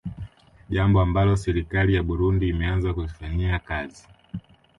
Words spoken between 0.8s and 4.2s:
ambalo serikali ya Buirundi imeanza kulifanyika kazi